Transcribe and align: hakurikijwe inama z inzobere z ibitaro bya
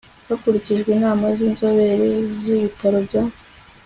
hakurikijwe 0.27 0.89
inama 0.97 1.25
z 1.37 1.39
inzobere 1.47 2.07
z 2.39 2.41
ibitaro 2.55 2.97
bya 3.07 3.23